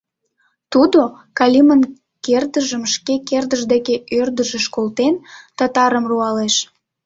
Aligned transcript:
Тудо, 0.71 0.99
Калимын 1.37 1.81
кердыжым 2.25 2.83
шке 2.93 3.13
кердыж 3.29 3.61
дене 3.71 3.95
ӧрдыжыш 4.19 4.65
колтен, 4.75 5.15
татарым 5.57 6.05
руалеш. 6.11 6.55